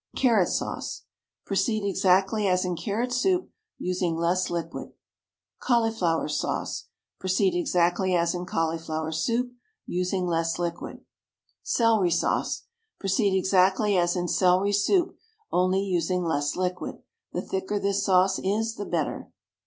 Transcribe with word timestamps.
CARROT 0.15 0.47
SAUCE. 0.49 1.03
Proceed 1.45 1.87
exactly 1.87 2.47
as 2.47 2.65
in 2.65 2.75
carrot 2.75 3.13
soup, 3.13 3.51
using 3.77 4.15
less 4.17 4.49
liquid. 4.49 4.93
CAULIFLOWER 5.59 6.27
SAUCE. 6.27 6.85
Proceed 7.19 7.53
exactly 7.53 8.15
as 8.15 8.33
in 8.33 8.47
cauliflower 8.47 9.11
soup, 9.11 9.51
using 9.85 10.25
less 10.25 10.57
liquid. 10.57 11.05
CELERY 11.61 12.09
SAUCE. 12.09 12.63
Proceed 12.99 13.37
exactly 13.37 13.95
as 13.95 14.15
in 14.15 14.27
celery 14.27 14.73
soup, 14.73 15.15
only 15.51 15.83
using 15.83 16.23
less 16.23 16.55
liquid. 16.55 17.03
The 17.33 17.43
thicker 17.43 17.77
this 17.77 18.03
sauce 18.03 18.39
is 18.39 18.73
the 18.77 18.85
better. 18.85 19.29